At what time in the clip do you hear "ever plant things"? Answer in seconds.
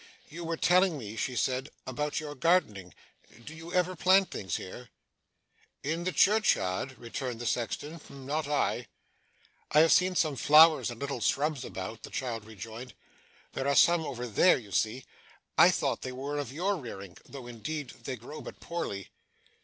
3.71-4.55